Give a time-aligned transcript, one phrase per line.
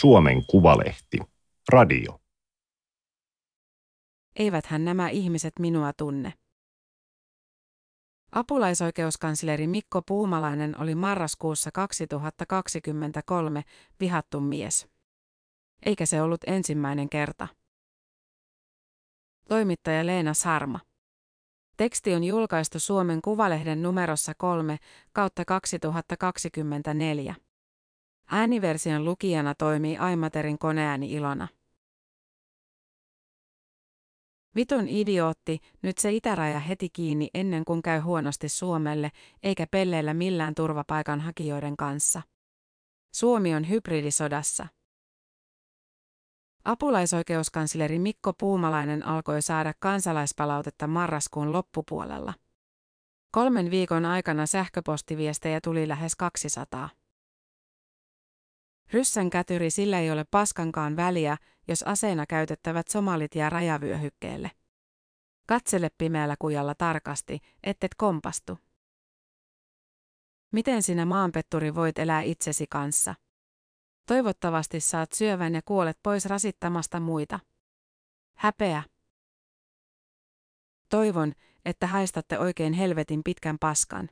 [0.00, 1.18] Suomen Kuvalehti.
[1.72, 2.20] Radio.
[4.38, 6.32] Eiväthän nämä ihmiset minua tunne.
[8.32, 13.62] Apulaisoikeuskansleri Mikko Puumalainen oli marraskuussa 2023
[14.00, 14.88] vihattu mies.
[15.86, 17.48] Eikä se ollut ensimmäinen kerta.
[19.48, 20.80] Toimittaja Leena Sarma.
[21.76, 24.78] Teksti on julkaistu Suomen Kuvalehden numerossa 3
[25.12, 27.45] kautta 2024.
[28.30, 31.48] Ääniversion lukijana toimii Aimaterin koneääni Ilona.
[34.56, 39.10] Vitun idiootti, nyt se itäraja heti kiinni ennen kuin käy huonosti Suomelle,
[39.42, 42.22] eikä pelleillä millään turvapaikanhakijoiden kanssa.
[43.14, 44.66] Suomi on hybridisodassa.
[46.64, 52.34] Apulaisoikeuskansleri Mikko Puumalainen alkoi saada kansalaispalautetta marraskuun loppupuolella.
[53.30, 56.88] Kolmen viikon aikana sähköpostiviestejä tuli lähes 200.
[58.92, 61.36] Ryssän kätyri sillä ei ole paskankaan väliä,
[61.68, 64.50] jos aseena käytettävät somalit jää rajavyöhykkeelle.
[65.46, 68.58] Katsele pimeällä kujalla tarkasti, ettet kompastu.
[70.52, 73.14] Miten sinä maanpetturi voit elää itsesi kanssa?
[74.06, 77.40] Toivottavasti saat syövän ja kuolet pois rasittamasta muita.
[78.36, 78.82] Häpeä.
[80.88, 81.32] Toivon,
[81.64, 84.08] että haistatte oikein helvetin pitkän paskan.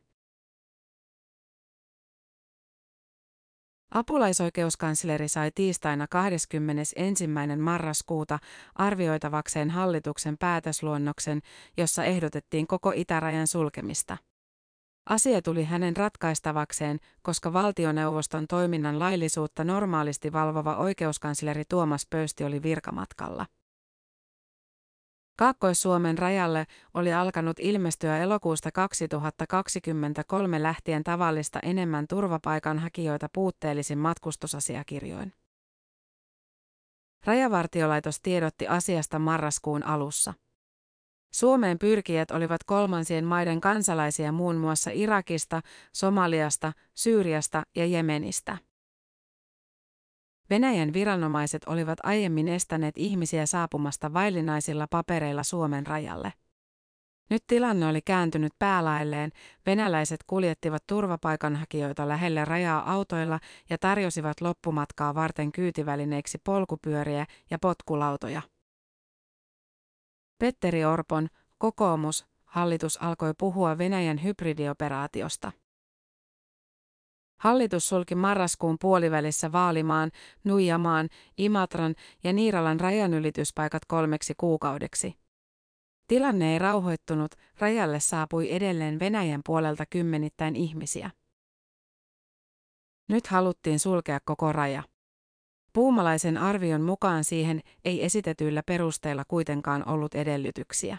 [3.94, 7.26] Apulaisoikeuskansleri sai tiistaina 21.
[7.58, 8.38] marraskuuta
[8.74, 11.40] arvioitavakseen hallituksen päätösluonnoksen,
[11.76, 14.16] jossa ehdotettiin koko itärajan sulkemista.
[15.08, 23.46] Asia tuli hänen ratkaistavakseen, koska valtioneuvoston toiminnan laillisuutta normaalisti valvova oikeuskansleri Tuomas Pöysti oli virkamatkalla.
[25.36, 35.32] Kaakkois-Suomen rajalle oli alkanut ilmestyä elokuusta 2023 lähtien tavallista enemmän turvapaikanhakijoita puutteellisin matkustusasiakirjoin.
[37.24, 40.34] Rajavartiolaitos tiedotti asiasta marraskuun alussa.
[41.34, 45.60] Suomeen pyrkijät olivat kolmansien maiden kansalaisia muun muassa Irakista,
[45.92, 48.58] Somaliasta, Syyriasta ja Jemenistä.
[50.50, 56.32] Venäjän viranomaiset olivat aiemmin estäneet ihmisiä saapumasta vaillinaisilla papereilla Suomen rajalle.
[57.30, 59.32] Nyt tilanne oli kääntynyt päälailleen,
[59.66, 63.40] venäläiset kuljettivat turvapaikanhakijoita lähelle rajaa autoilla
[63.70, 68.42] ja tarjosivat loppumatkaa varten kyytivälineiksi polkupyöriä ja potkulautoja.
[70.38, 71.28] Petteri Orpon,
[71.58, 75.52] kokoomus, hallitus alkoi puhua Venäjän hybridioperaatiosta.
[77.36, 80.10] Hallitus sulki marraskuun puolivälissä Vaalimaan,
[80.44, 81.08] Nuijamaan,
[81.38, 85.14] Imatran ja Niiralan rajanylityspaikat kolmeksi kuukaudeksi.
[86.08, 91.10] Tilanne ei rauhoittunut, rajalle saapui edelleen Venäjän puolelta kymmenittäin ihmisiä.
[93.08, 94.82] Nyt haluttiin sulkea koko raja.
[95.72, 100.98] Puumalaisen arvion mukaan siihen ei esitetyillä perusteilla kuitenkaan ollut edellytyksiä.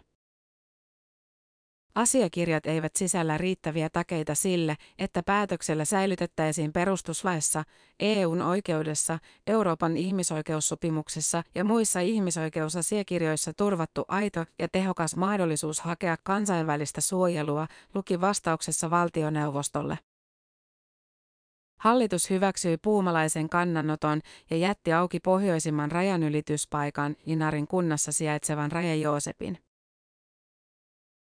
[1.95, 7.63] Asiakirjat eivät sisällä riittäviä takeita sille, että päätöksellä säilytettäisiin perustuslaissa,
[8.00, 17.67] EUn oikeudessa, Euroopan ihmisoikeussopimuksessa ja muissa ihmisoikeusasiakirjoissa turvattu aito ja tehokas mahdollisuus hakea kansainvälistä suojelua,
[17.94, 20.00] luki vastauksessa valtioneuvostolle.
[21.79, 29.64] Hallitus hyväksyi puumalaisen kannanoton ja jätti auki pohjoisimman rajanylityspaikan Inarin kunnassa sijaitsevan Raja Joosepin.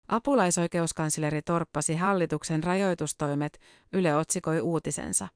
[0.09, 3.61] Apulaisoikeuskansleri torppasi hallituksen rajoitustoimet,
[3.93, 5.29] Yle otsikoi uutisensa.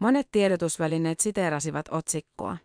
[0.00, 2.56] Monet tiedotusvälineet siteerasivat otsikkoa.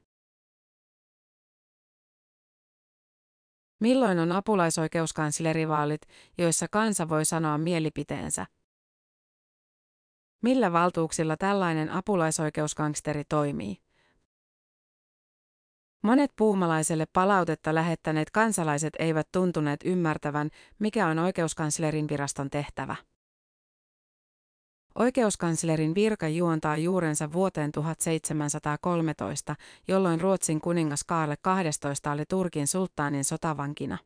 [3.80, 6.02] Milloin on apulaisoikeuskanslерivaalit,
[6.38, 8.46] joissa kansa voi sanoa mielipiteensä?
[10.42, 13.78] Millä valtuuksilla tällainen apulaisoikeuskansleri toimii?
[16.02, 22.96] Monet puumalaiselle palautetta lähettäneet kansalaiset eivät tuntuneet ymmärtävän, mikä on oikeuskanslerin viraston tehtävä.
[24.96, 29.56] Oikeuskanslerin virka juontaa juurensa vuoteen 1713,
[29.88, 33.98] jolloin Ruotsin kuningas Kaarle 12 oli Turkin sulttaanin sotavankina.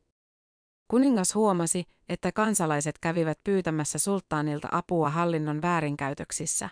[0.88, 6.68] Kuningas huomasi, että kansalaiset kävivät pyytämässä sulttaanilta apua hallinnon väärinkäytöksissä.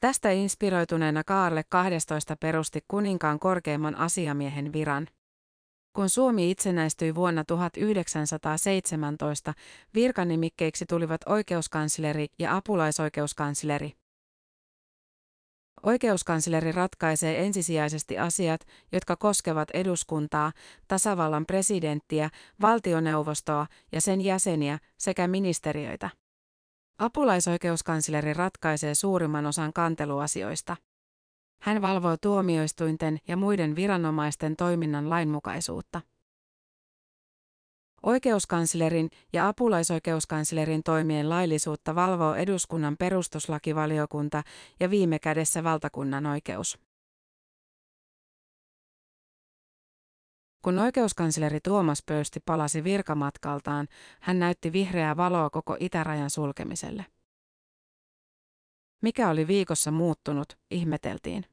[0.00, 5.08] Tästä inspiroituneena Kaarle 12 perusti kuninkaan korkeimman asiamiehen viran.
[5.92, 9.54] Kun Suomi itsenäistyi vuonna 1917,
[9.94, 13.92] virkanimikkeiksi tulivat oikeuskansleri ja apulaisoikeuskansleri.
[15.82, 18.60] Oikeuskansleri ratkaisee ensisijaisesti asiat,
[18.92, 20.52] jotka koskevat eduskuntaa,
[20.88, 26.10] tasavallan presidenttiä, valtioneuvostoa ja sen jäseniä sekä ministeriöitä.
[26.98, 30.76] Apulaisoikeuskansleri ratkaisee suurimman osan kanteluasioista.
[31.60, 36.00] Hän valvoo tuomioistuinten ja muiden viranomaisten toiminnan lainmukaisuutta.
[38.02, 44.42] Oikeuskanslerin ja apulaisoikeuskanslerin toimien laillisuutta valvoo eduskunnan perustuslakivaliokunta
[44.80, 46.85] ja viime kädessä valtakunnan oikeus.
[50.66, 53.88] Kun oikeuskansleri Tuomas Pöysti palasi virkamatkaltaan,
[54.20, 57.06] hän näytti vihreää valoa koko itärajan sulkemiselle.
[59.02, 61.44] Mikä oli viikossa muuttunut, ihmeteltiin.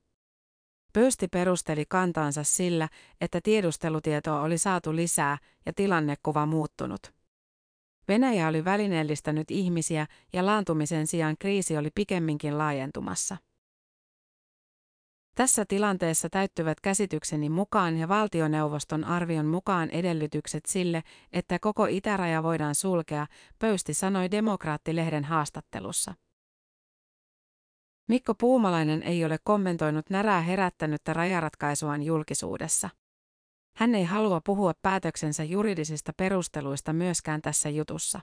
[0.94, 2.90] Pöysti perusteli kantaansa sillä,
[3.22, 7.14] että tiedustelutietoa oli saatu lisää ja tilannekuva muuttunut.
[8.08, 13.38] Venäjä oli välineellistänyt ihmisiä ja laantumisen sijaan kriisi oli pikemminkin laajentumassa.
[15.36, 22.76] Tässä tilanteessa täyttyvät käsitykseni mukaan ja valtioneuvoston arvion mukaan edellytykset sille, että koko itäraja voidaan
[22.76, 23.28] sulkea,
[23.60, 26.14] Pöysti sanoi Demokraattilehden haastattelussa.
[28.08, 32.90] Mikko Puumalainen ei ole kommentoinut närää herättänyttä rajaratkaisuaan julkisuudessa.
[33.76, 38.20] Hän ei halua puhua päätöksensä juridisista perusteluista myöskään tässä jutussa.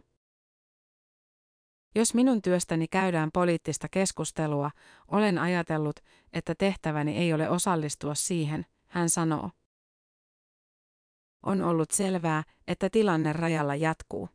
[1.94, 4.70] Jos minun työstäni käydään poliittista keskustelua,
[5.08, 6.00] olen ajatellut,
[6.32, 9.50] että tehtäväni ei ole osallistua siihen, hän sanoo.
[11.42, 14.28] On ollut selvää, että tilanne rajalla jatkuu.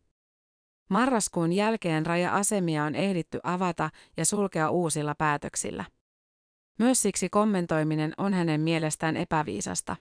[0.90, 5.86] Marraskuun jälkeen raja-asemia on ehditty avata ja sulkea uusilla päätöksillä.
[6.80, 9.96] Myös siksi kommentoiminen on hänen mielestään epäviisasta.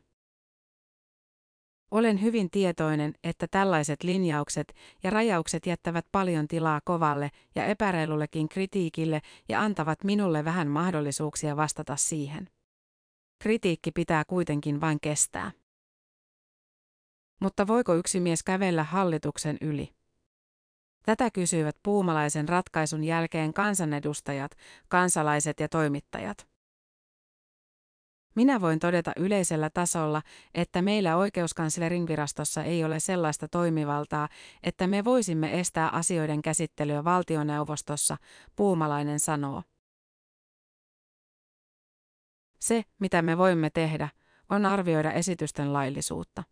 [1.94, 9.20] Olen hyvin tietoinen, että tällaiset linjaukset ja rajaukset jättävät paljon tilaa kovalle ja epäreilullekin kritiikille
[9.49, 12.50] ja antavat minulle vähän mahdollisuuksia vastata siihen.
[13.43, 15.52] Kritiikki pitää kuitenkin vain kestää.
[17.41, 19.94] Mutta voiko yksi mies kävellä hallituksen yli?
[21.02, 24.50] Tätä kysyivät puumalaisen ratkaisun jälkeen kansanedustajat,
[24.88, 26.53] kansalaiset ja toimittajat.
[28.34, 30.22] Minä voin todeta yleisellä tasolla,
[30.54, 34.28] että meillä oikeuskanslerin virastossa ei ole sellaista toimivaltaa,
[34.62, 38.16] että me voisimme estää asioiden käsittelyä valtioneuvostossa,
[38.56, 39.62] Puumalainen sanoo.
[42.60, 44.08] Se, mitä me voimme tehdä,
[44.50, 46.42] on arvioida esitysten laillisuutta.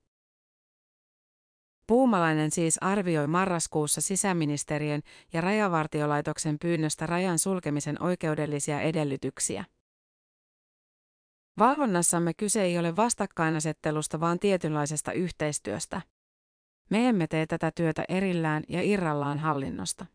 [1.87, 5.03] Puumalainen siis arvioi marraskuussa sisäministeriön
[5.33, 9.65] ja rajavartiolaitoksen pyynnöstä rajan sulkemisen oikeudellisia edellytyksiä.
[11.59, 16.03] Valvonnassamme kyse ei ole vastakkainasettelusta, vaan tietynlaisesta yhteistyöstä.
[16.91, 20.07] Me emme tee tätä työtä erillään ja irrallaan hallinnosta.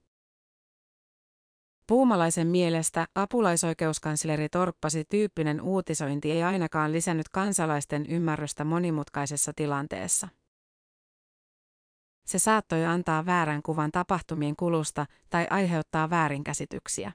[1.88, 10.28] Puumalaisen mielestä apulaisoikeuskansleri torppasi tyyppinen uutisointi ei ainakaan lisännyt kansalaisten ymmärrystä monimutkaisessa tilanteessa.
[12.26, 17.12] Se saattoi antaa väärän kuvan tapahtumien kulusta tai aiheuttaa väärinkäsityksiä.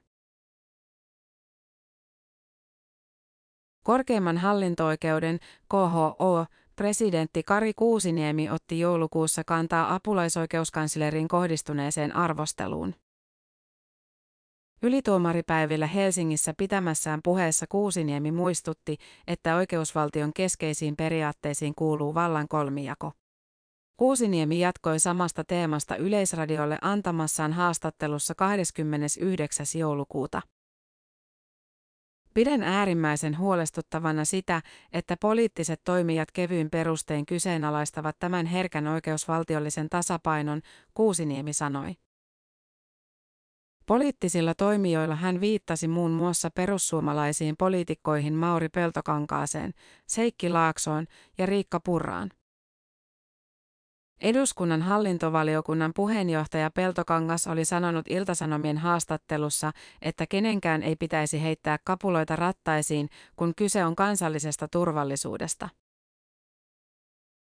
[3.82, 5.38] Korkeimman hallinto-oikeuden
[5.68, 6.46] KHO
[6.76, 12.94] presidentti Kari Kuusiniemi otti joulukuussa kantaa apulaisoikeuskanslerin kohdistuneeseen arvosteluun.
[14.82, 18.96] Ylituomaripäivillä Helsingissä pitämässään puheessa Kuusiniemi muistutti,
[19.26, 23.12] että oikeusvaltion keskeisiin periaatteisiin kuuluu vallan kolmijako.
[23.96, 29.66] Kuusiniemi jatkoi samasta teemasta Yleisradiolle antamassaan haastattelussa 29.
[29.78, 30.42] joulukuuta.
[32.34, 34.62] Pidän äärimmäisen huolestuttavana sitä,
[34.92, 40.60] että poliittiset toimijat kevyin perustein kyseenalaistavat tämän herkän oikeusvaltiollisen tasapainon,
[40.94, 41.96] Kuusiniemi sanoi.
[43.86, 49.74] Poliittisilla toimijoilla hän viittasi muun muassa perussuomalaisiin poliitikkoihin Mauri Peltokankaaseen,
[50.06, 51.06] Seikki Laaksoon
[51.38, 52.30] ja Riikka Purraan.
[54.22, 63.08] Eduskunnan hallintovaliokunnan puheenjohtaja Peltokangas oli sanonut Iltasanomien haastattelussa, että kenenkään ei pitäisi heittää kapuloita rattaisiin,
[63.36, 65.68] kun kyse on kansallisesta turvallisuudesta.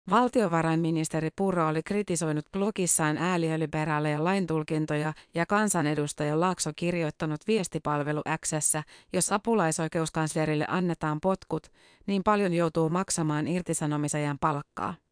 [0.09, 10.65] Valtiovarainministeri Purro oli kritisoinut blogissaan ääliöliberaaleja laintulkintoja ja kansanedustaja Laakso kirjoittanut viestipalvelu Xssä, jos apulaisoikeuskanslerille
[10.67, 11.67] annetaan potkut,
[12.07, 15.02] niin paljon joutuu maksamaan irtisanomisajan palkkaa.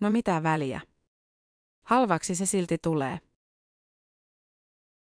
[0.00, 0.80] No mitä väliä?
[1.86, 3.20] Halvaksi se silti tulee.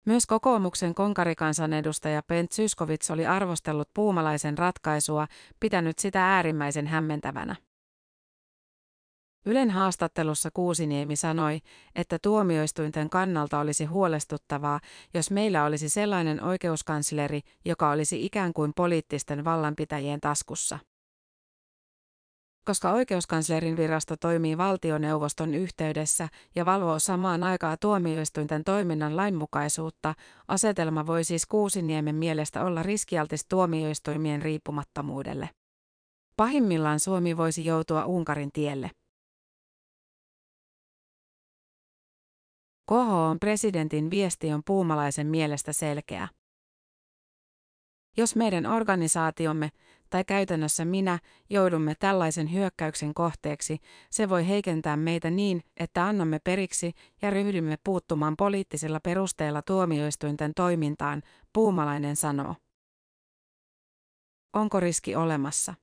[0.06, 5.28] Myös kokoomuksen konkarikansanedustaja Pent Syskovits oli arvostellut puumalaisen ratkaisua,
[5.60, 7.56] pitänyt sitä äärimmäisen hämmentävänä.
[9.46, 11.60] Ylen haastattelussa Kuusiniemi sanoi,
[11.96, 14.80] että tuomioistuinten kannalta olisi huolestuttavaa,
[15.14, 20.80] jos meillä olisi sellainen oikeuskansleri, joka olisi ikään kuin poliittisten vallanpitäjien taskussa.
[22.68, 30.14] Koska oikeuskanslerin virasto toimii valtioneuvoston yhteydessä ja valvoo samaan aikaan tuomioistuinten toiminnan lainmukaisuutta,
[30.48, 35.50] asetelma voi siis Kuusiniemen mielestä olla riskialtis tuomioistuimien riippumattomuudelle.
[36.36, 38.92] Pahimmillaan Suomi voisi joutua Unkarin tielle.
[42.90, 46.28] KHOn presidentin viesti on puumalaisen mielestä selkeä.
[48.18, 49.70] Jos meidän organisaatiomme,
[50.10, 51.20] tai käytännössä minä,
[51.50, 58.38] joudumme tällaisen hyökkäyksen kohteeksi, se voi heikentää meitä niin, että annamme periksi ja ryhdymme puuttumaan
[58.38, 61.22] poliittisilla perusteilla tuomioistuinten toimintaan,
[61.54, 62.56] Puumalainen sanoo.
[64.54, 65.74] Onko riski olemassa?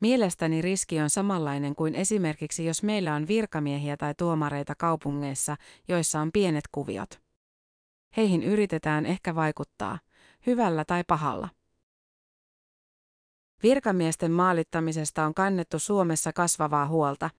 [0.00, 5.56] Mielestäni riski on samanlainen kuin esimerkiksi jos meillä on virkamiehiä tai tuomareita kaupungeissa,
[5.88, 7.20] joissa on pienet kuviot.
[8.16, 9.98] Heihin yritetään ehkä vaikuttaa,
[10.46, 11.48] hyvällä tai pahalla.
[13.62, 17.30] Virkamiesten maalittamisesta on kannettu Suomessa kasvavaa huolta,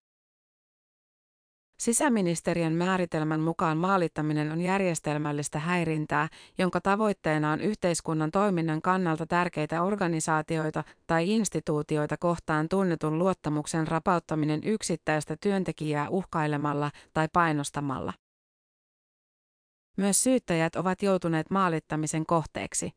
[1.83, 10.83] Sisäministeriön määritelmän mukaan maalittaminen on järjestelmällistä häirintää, jonka tavoitteena on yhteiskunnan toiminnan kannalta tärkeitä organisaatioita
[11.07, 18.13] tai instituutioita kohtaan tunnetun luottamuksen rapauttaminen yksittäistä työntekijää uhkailemalla tai painostamalla.
[19.97, 22.91] Myös syyttäjät ovat joutuneet maalittamisen kohteeksi.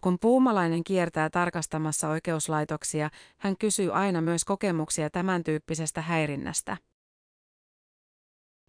[0.00, 6.76] Kun puumalainen kiertää tarkastamassa oikeuslaitoksia, hän kysyy aina myös kokemuksia tämän tyyppisestä häirinnästä.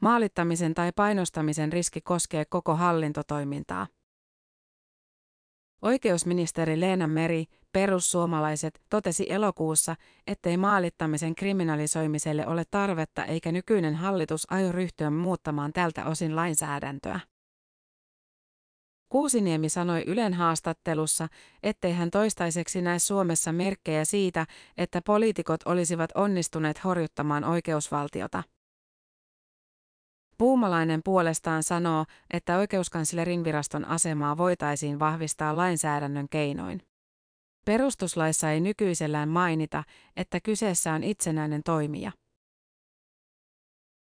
[0.02, 3.88] Maalittamisen tai painostamisen riski koskee koko hallintotoimintaa.
[5.82, 9.96] Oikeusministeri Leena Meri, perussuomalaiset, totesi elokuussa,
[10.28, 17.20] ettei maalittamisen kriminalisoimiselle ole tarvetta eikä nykyinen hallitus aio ryhtyä muuttamaan tältä osin lainsäädäntöä.
[19.14, 21.28] Kuusiniemi sanoi Ylen haastattelussa,
[21.64, 24.46] ettei hän toistaiseksi näe Suomessa merkkejä siitä,
[24.78, 28.44] että poliitikot olisivat onnistuneet horjuttamaan oikeusvaltiota.
[30.38, 36.82] Puumalainen puolestaan sanoo, että oikeuskanslerin viraston asemaa voitaisiin vahvistaa lainsäädännön keinoin.
[37.66, 39.84] Perustuslaissa ei nykyisellään mainita,
[40.16, 42.12] että kyseessä on itsenäinen toimija.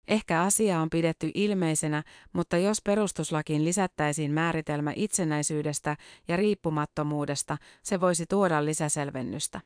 [0.07, 5.97] Ehkä asia on pidetty ilmeisenä, mutta jos perustuslakiin lisättäisiin määritelmä itsenäisyydestä
[6.27, 9.61] ja riippumattomuudesta, se voisi tuoda lisäselvennystä.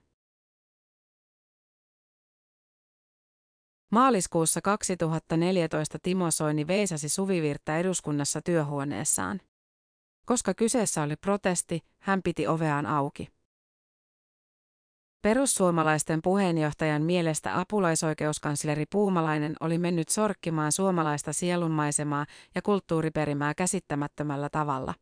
[3.92, 9.42] Maaliskuussa 2014 Timo Soini veisasi Suvivirttä eduskunnassa työhuoneessaan.
[10.26, 13.39] Koska kyseessä oli protesti, hän piti oveaan auki.
[15.22, 24.94] Perussuomalaisten puheenjohtajan mielestä apulaisoikeuskansleri Puumalainen oli mennyt sorkkimaan suomalaista sielunmaisemaa ja kulttuuriperimää käsittämättömällä tavalla.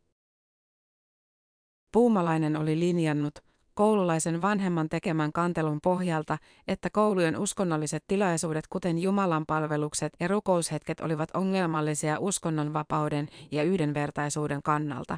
[1.91, 3.39] Puumalainen oli linjannut,
[3.73, 12.19] koululaisen vanhemman tekemän kantelun pohjalta, että koulujen uskonnolliset tilaisuudet kuten jumalanpalvelukset ja rukoushetket olivat ongelmallisia
[12.19, 15.17] uskonnonvapauden ja yhdenvertaisuuden kannalta.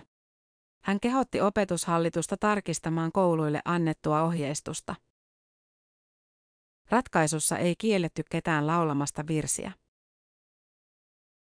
[0.81, 4.95] Hän kehotti opetushallitusta tarkistamaan kouluille annettua ohjeistusta.
[6.89, 9.71] Ratkaisussa ei kielletty ketään laulamasta virsiä.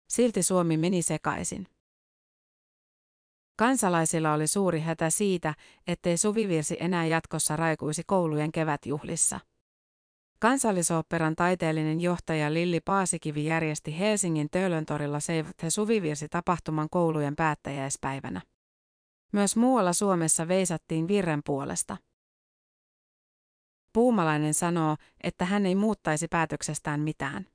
[0.10, 1.68] Silti Suomi meni sekaisin.
[3.58, 5.54] Kansalaisilla oli suuri hätä siitä,
[5.88, 9.40] ettei suvivirsi enää jatkossa raikuisi koulujen kevätjuhlissa.
[10.40, 18.42] Kansallisoopperan taiteellinen johtaja Lilli Paasikivi järjesti Helsingin Töölöntorilla Save the Suvivirsi tapahtuman koulujen päättäjäispäivänä.
[19.32, 21.98] Myös muualla Suomessa veisattiin virren puolesta.
[23.94, 27.46] Puumalainen sanoo, että hän ei muuttaisi päätöksestään mitään.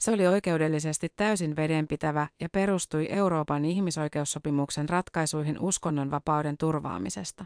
[0.00, 7.44] Se oli oikeudellisesti täysin vedenpitävä ja perustui Euroopan ihmisoikeussopimuksen ratkaisuihin uskonnonvapauden turvaamisesta.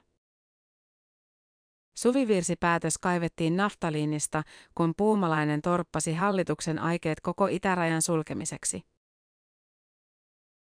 [1.99, 4.43] Suvivirsipäätös kaivettiin naftaliinista,
[4.75, 8.83] kun puumalainen torppasi hallituksen aikeet koko itärajan sulkemiseksi.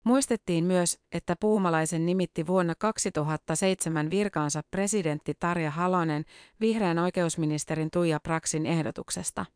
[0.06, 6.24] Muistettiin myös, että Puumalaisen nimitti vuonna 2007 virkaansa presidentti Tarja Halonen
[6.60, 9.46] vihreän oikeusministerin Tuija Praksin ehdotuksesta.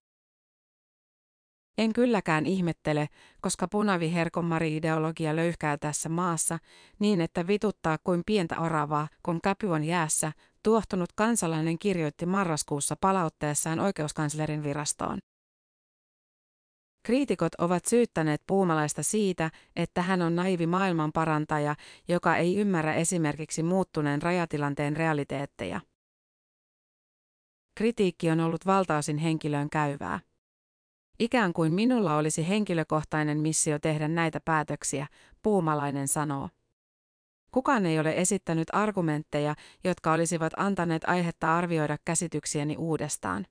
[1.78, 3.08] En kylläkään ihmettele,
[3.40, 6.58] koska punaviherkomari-ideologia löyhkää tässä maassa
[6.98, 13.80] niin, että vituttaa kuin pientä oravaa, kun käpy on jäässä, tuohtunut kansalainen kirjoitti marraskuussa palautteessaan
[13.80, 15.18] oikeuskanslerin virastoon.
[17.02, 21.74] Kriitikot ovat syyttäneet puumalaista siitä, että hän on naivi maailmanparantaja,
[22.08, 25.80] joka ei ymmärrä esimerkiksi muuttuneen rajatilanteen realiteetteja.
[27.74, 30.20] Kritiikki on ollut valtaosin henkilöön käyvää.
[31.18, 35.06] Ikään kuin minulla olisi henkilökohtainen missio tehdä näitä päätöksiä,
[35.42, 36.48] puumalainen sanoo.
[37.50, 39.54] Kukaan ei ole esittänyt argumentteja,
[39.84, 43.46] jotka olisivat antaneet aihetta arvioida käsityksieni uudestaan.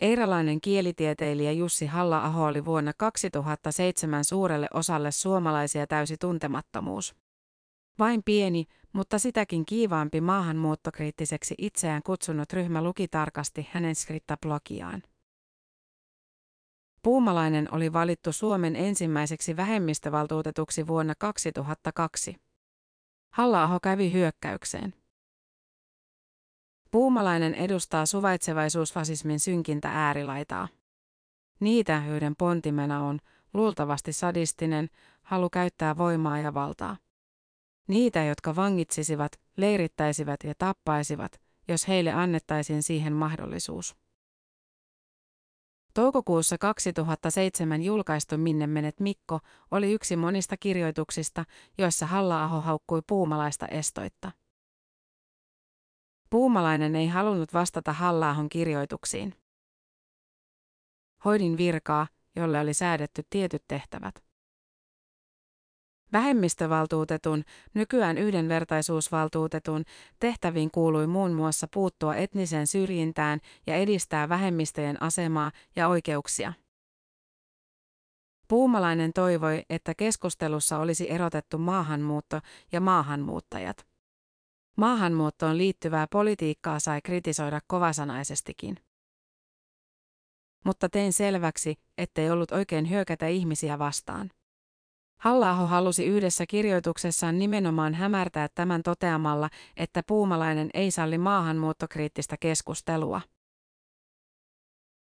[0.00, 7.14] Eiralainen kielitieteilijä Jussi Halla-aho oli vuonna 2007 suurelle osalle suomalaisia täysi tuntemattomuus.
[7.98, 15.02] Vain pieni, mutta sitäkin kiivaampi maahanmuuttokriittiseksi itseään kutsunut ryhmä luki tarkasti hänen skriptablogiaan.
[17.02, 22.36] Puumalainen oli valittu Suomen ensimmäiseksi vähemmistövaltuutetuksi vuonna 2002.
[23.30, 25.03] Halla-aho kävi hyökkäykseen.
[26.94, 30.68] Puumalainen edustaa suvaitsevaisuusfasismin synkintä äärilaitaa.
[31.60, 33.18] Niitä, joiden pontimena on,
[33.54, 34.88] luultavasti sadistinen,
[35.22, 36.96] halu käyttää voimaa ja valtaa.
[37.88, 43.96] Niitä, jotka vangitsisivat, leirittäisivät ja tappaisivat, jos heille annettaisiin siihen mahdollisuus.
[45.94, 51.44] Toukokuussa 2007 julkaistu Minne menet Mikko oli yksi monista kirjoituksista,
[51.78, 54.43] joissa Halla-aho haukkui puumalaista estoitta.
[56.34, 59.34] Puumalainen ei halunnut vastata halla kirjoituksiin.
[61.24, 64.24] Hoidin virkaa, jolle oli säädetty tietyt tehtävät.
[66.12, 69.84] Vähemmistövaltuutetun, nykyään yhdenvertaisuusvaltuutetun,
[70.20, 76.52] tehtäviin kuului muun muassa puuttua etniseen syrjintään ja edistää vähemmistöjen asemaa ja oikeuksia.
[78.48, 82.40] Puumalainen toivoi, että keskustelussa olisi erotettu maahanmuutto
[82.72, 83.93] ja maahanmuuttajat.
[84.76, 88.76] Maahanmuuttoon liittyvää politiikkaa sai kritisoida kovasanaisestikin.
[90.64, 94.30] Mutta tein selväksi, ettei ollut oikein hyökätä ihmisiä vastaan.
[95.16, 103.20] halla halusi yhdessä kirjoituksessaan nimenomaan hämärtää tämän toteamalla, että puumalainen ei salli maahanmuuttokriittistä keskustelua.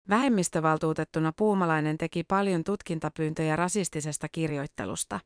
[0.08, 5.20] Vähemmistövaltuutettuna Puumalainen teki paljon tutkintapyyntöjä rasistisesta kirjoittelusta.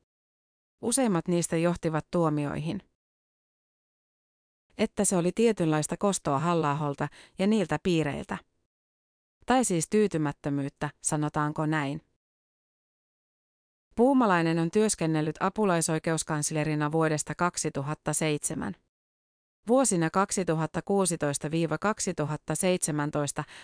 [0.81, 2.92] Useimmat niistä johtivat tuomioihin
[4.79, 6.79] että se oli tietynlaista kostoa halla
[7.39, 8.39] ja niiltä piireiltä.
[9.47, 12.03] Tai siis tyytymättömyyttä, sanotaanko näin.
[13.97, 18.75] Puumalainen on työskennellyt apulaisoikeuskanslerina vuodesta 2007.
[19.69, 20.11] Vuosina 2016-2017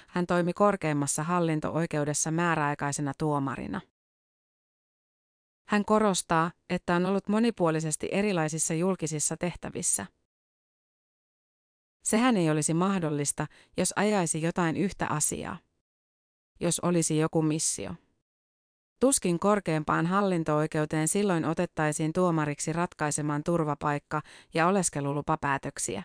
[0.09, 3.81] hän toimi korkeimmassa hallinto-oikeudessa määräaikaisena tuomarina.
[5.69, 10.07] Hän korostaa, että on ollut monipuolisesti erilaisissa julkisissa tehtävissä.
[12.09, 15.59] Sehän ei olisi mahdollista, jos ajaisi jotain yhtä asiaa.
[16.61, 17.95] Jos olisi joku missio.
[19.01, 24.23] Tuskin korkeimpaan hallinto-oikeuteen silloin otettaisiin tuomariksi ratkaisemaan turvapaikka-
[24.55, 26.03] ja oleskelulupapäätöksiä.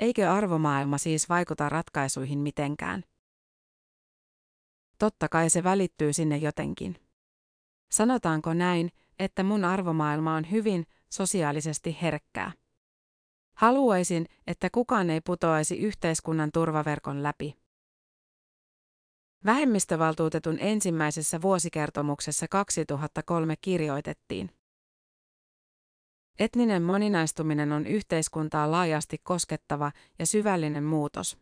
[0.00, 3.04] Eikö arvomaailma siis vaikuta ratkaisuihin mitenkään?
[4.98, 6.96] Totta kai se välittyy sinne jotenkin.
[7.92, 12.61] Sanotaanko näin, että mun arvomaailma on hyvin sosiaalisesti herkkää.
[13.62, 17.54] Haluaisin, että kukaan ei putoaisi yhteiskunnan turvaverkon läpi.
[19.44, 24.50] Vähemmistövaltuutetun ensimmäisessä vuosikertomuksessa 2003 kirjoitettiin.
[26.38, 31.38] Etninen moninaistuminen on yhteiskuntaa laajasti koskettava ja syvällinen muutos.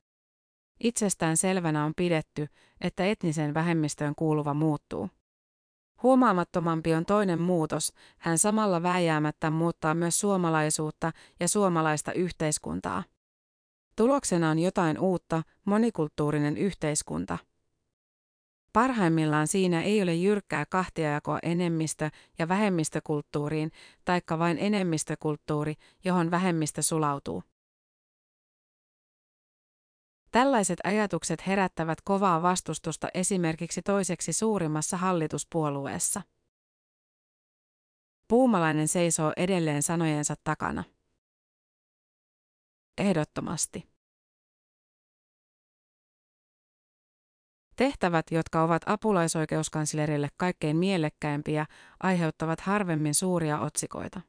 [0.80, 2.48] Itsestään selvänä on pidetty,
[2.80, 5.10] että etnisen vähemmistöön kuuluva muuttuu.
[6.02, 13.04] Huomaamattomampi on toinen muutos, hän samalla vääjäämättä muuttaa myös suomalaisuutta ja suomalaista yhteiskuntaa.
[13.96, 17.38] Tuloksena on jotain uutta, monikulttuurinen yhteiskunta.
[18.72, 23.70] Parhaimmillaan siinä ei ole jyrkkää kahtiajakoa enemmistö- ja vähemmistökulttuuriin,
[24.04, 27.42] taikka vain enemmistökulttuuri, johon vähemmistö sulautuu.
[30.30, 36.22] Tällaiset ajatukset herättävät kovaa vastustusta esimerkiksi toiseksi suurimmassa hallituspuolueessa.
[38.28, 40.84] Puumalainen seisoo edelleen sanojensa takana.
[42.98, 43.90] Ehdottomasti.
[47.76, 51.66] Tehtävät, jotka ovat apulaisoikeuskanslerille kaikkein mielekkäimpiä,
[52.02, 54.20] aiheuttavat harvemmin suuria otsikoita.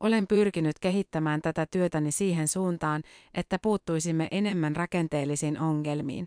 [0.00, 3.02] Olen pyrkinyt kehittämään tätä työtäni siihen suuntaan,
[3.34, 6.26] että puuttuisimme enemmän rakenteellisiin ongelmiin.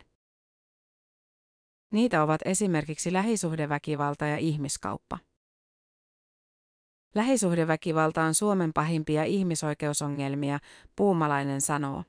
[1.91, 5.19] Niitä ovat esimerkiksi lähisuhdeväkivalta ja ihmiskauppa.
[7.15, 10.59] Lähisuhdeväkivalta on Suomen pahimpia ihmisoikeusongelmia,
[10.95, 12.03] Puumalainen sanoo.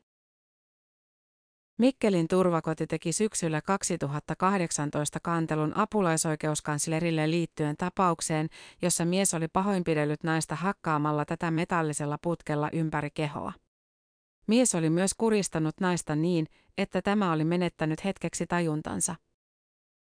[1.78, 8.48] Mikkelin turvakoti teki syksyllä 2018 kantelun apulaisoikeuskanslerille liittyen tapaukseen,
[8.82, 13.52] jossa mies oli pahoinpidellyt naista hakkaamalla tätä metallisella putkella ympäri kehoa.
[14.46, 16.46] Mies oli myös kuristanut naista niin,
[16.78, 19.14] että tämä oli menettänyt hetkeksi tajuntansa.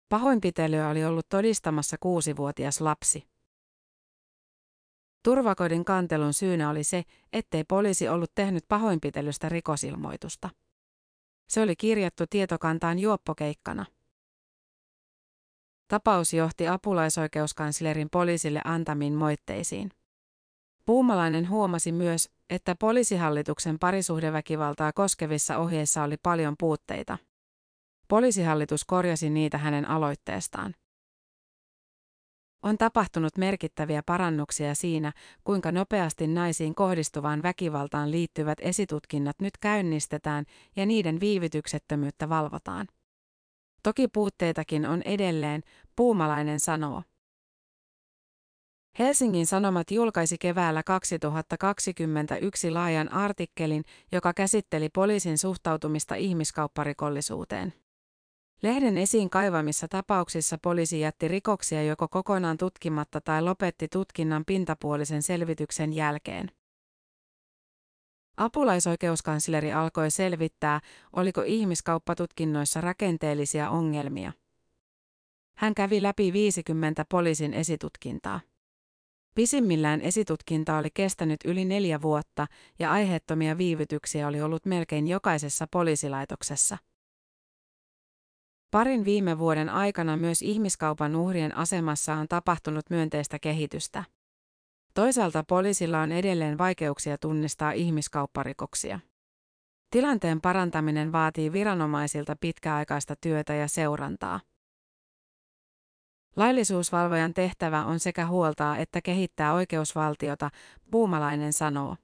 [0.09, 3.27] Pahoinpitelyä oli ollut todistamassa kuusivuotias lapsi.
[5.25, 10.51] Turvakodin kantelun syynä oli se, ettei poliisi ollut tehnyt pahoinpitelystä rikosilmoitusta.
[11.53, 13.87] Se oli kirjattu tietokantaan juoppokeikkana.
[15.89, 19.91] Tapaus johti apulaisoikeuskanslerin poliisille antamiin moitteisiin.
[20.85, 27.19] Puumalainen huomasi myös, että poliisihallituksen parisuhdeväkivaltaa koskevissa ohjeissa oli paljon puutteita.
[28.09, 30.75] Poliisihallitus korjasi niitä hänen aloitteestaan.
[32.63, 35.13] On tapahtunut merkittäviä parannuksia siinä,
[35.45, 40.45] kuinka nopeasti naisiin kohdistuvaan väkivaltaan liittyvät esitutkinnat nyt käynnistetään
[40.77, 42.87] ja niiden viivytyksettömyyttä valvotaan.
[43.83, 45.63] Toki puutteitakin on edelleen,
[45.97, 47.03] Puumalainen sanoo.
[48.99, 57.73] Helsingin Sanomat julkaisi keväällä 2021 laajan artikkelin, joka käsitteli poliisin suhtautumista ihmiskaupparikollisuuteen.
[58.63, 65.93] Lehden esiin kaivamissa tapauksissa poliisi jätti rikoksia joko kokonaan tutkimatta tai lopetti tutkinnan pintapuolisen selvityksen
[65.93, 66.51] jälkeen.
[68.37, 70.81] Apulaisoikeuskansleri alkoi selvittää,
[71.13, 74.33] oliko ihmiskauppatutkinnoissa rakenteellisia ongelmia.
[75.57, 78.41] Hän kävi läpi 50 poliisin esitutkintaa.
[79.35, 82.47] Pisimmillään esitutkinta oli kestänyt yli neljä vuotta
[82.79, 86.79] ja aiheettomia viivytyksiä oli ollut melkein jokaisessa poliisilaitoksessa.
[88.73, 94.05] Parin viime vuoden aikana myös ihmiskaupan uhrien asemassa on tapahtunut myönteistä kehitystä.
[94.95, 99.01] Toisaalta poliisilla on edelleen vaikeuksia tunnistaa ihmiskaupparikoksia.
[99.91, 104.41] Tilanteen parantaminen vaatii viranomaisilta pitkäaikaista työtä ja seurantaa.
[106.37, 110.51] Laillisuusvalvojan tehtävä on sekä huoltaa että kehittää oikeusvaltiota,
[110.91, 111.97] Puumalainen sanoo.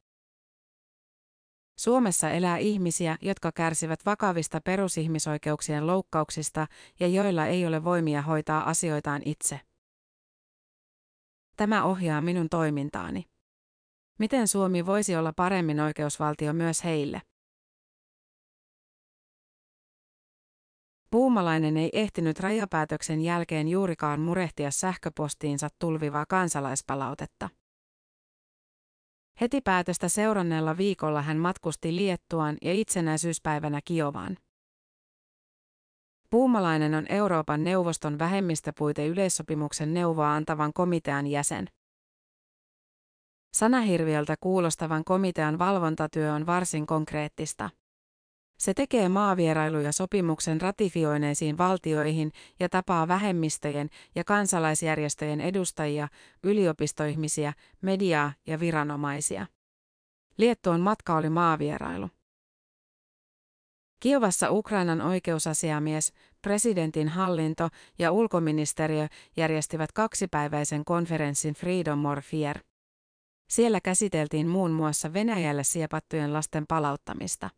[1.79, 6.67] Suomessa elää ihmisiä, jotka kärsivät vakavista perusihmisoikeuksien loukkauksista
[7.01, 9.61] ja joilla ei ole voimia hoitaa asioitaan itse.
[11.57, 13.25] Tämä ohjaa minun toimintaani.
[14.19, 17.23] Miten Suomi voisi olla paremmin oikeusvaltio myös heille?
[21.11, 27.49] Puumalainen ei ehtinyt rajapäätöksen jälkeen juurikaan murehtia sähköpostiinsa tulvivaa kansalaispalautetta.
[29.41, 34.37] Heti päätöstä seuranneella viikolla hän matkusti Liettuaan ja itsenäisyyspäivänä Kiovaan.
[36.31, 41.69] Puumalainen on Euroopan neuvoston vähemmistöpuite-yleissopimuksen neuvoa antavan komitean jäsen.
[43.57, 47.71] Sanahirviöltä kuulostavan komitean valvontatyö on varsin konkreettista.
[48.59, 56.09] Se tekee maavierailuja sopimuksen ratifioineisiin valtioihin ja tapaa vähemmistöjen ja kansalaisjärjestöjen edustajia,
[56.43, 59.47] yliopistoihmisiä, mediaa ja viranomaisia.
[60.37, 62.09] Liettuon matka oli maavierailu.
[64.01, 67.69] Kiovassa Ukrainan oikeusasiamies, presidentin hallinto
[67.99, 72.59] ja ulkoministeriö järjestivät kaksipäiväisen konferenssin Freedom or Fear.
[73.51, 77.51] Siellä käsiteltiin muun muassa Venäjälle siepattujen lasten palauttamista.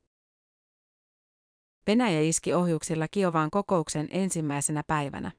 [1.91, 5.33] Venäjä iski ohjuksilla Kiovaan kokouksen ensimmäisenä päivänä.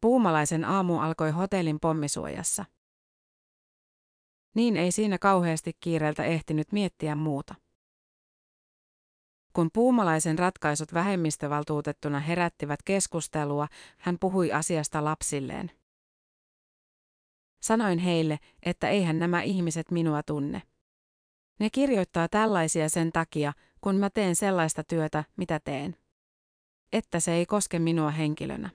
[0.00, 2.64] Puumalaisen aamu alkoi hotellin pommisuojassa.
[4.54, 7.54] Niin ei siinä kauheasti kiireeltä ehtinyt miettiä muuta.
[9.52, 13.68] Kun puumalaisen ratkaisut vähemmistövaltuutettuna herättivät keskustelua,
[13.98, 15.70] hän puhui asiasta lapsilleen.
[17.62, 20.62] Sanoin heille, että eihän nämä ihmiset minua tunne.
[21.58, 25.96] Ne kirjoittaa tällaisia sen takia, kun mä teen sellaista työtä, mitä teen.
[26.92, 28.70] Että se ei koske minua henkilönä.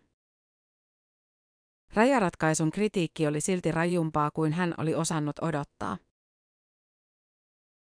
[1.94, 5.98] Rajaratkaisun kritiikki oli silti rajumpaa kuin hän oli osannut odottaa.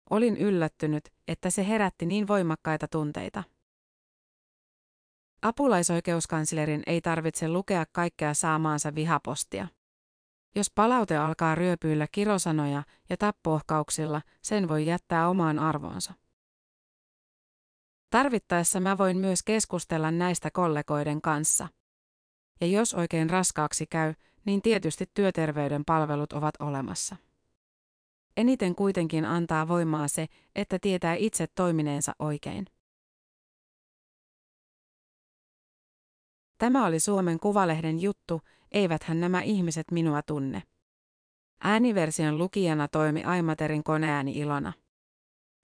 [0.09, 3.43] Olin yllättynyt, että se herätti niin voimakkaita tunteita.
[5.41, 9.67] Apulaisoikeuskanslerin ei tarvitse lukea kaikkea saamaansa vihapostia.
[10.55, 16.13] Jos palaute alkaa ryöpyillä kirosanoja ja tappohkauksilla, sen voi jättää omaan arvoonsa.
[18.15, 21.67] Tarvittaessa mä voin myös keskustella näistä kollegoiden kanssa.
[22.61, 24.13] Ja jos oikein raskaaksi käy,
[24.45, 27.15] niin tietysti työterveyden palvelut ovat olemassa.
[28.37, 30.25] Eniten kuitenkin antaa voimaa se,
[30.55, 32.65] että tietää itse toimineensa oikein.
[36.57, 40.63] Tämä oli Suomen Kuvalehden juttu, eiväthän nämä ihmiset minua tunne.
[41.63, 44.73] Ääniversion lukijana toimi Aimaterin koneääni Ilona.